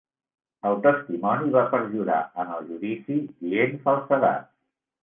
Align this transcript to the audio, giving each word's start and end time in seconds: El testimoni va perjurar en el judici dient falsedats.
El 0.69 0.79
testimoni 0.85 1.53
va 1.57 1.67
perjurar 1.75 2.17
en 2.45 2.57
el 2.57 2.67
judici 2.73 3.21
dient 3.55 3.81
falsedats. 3.87 4.53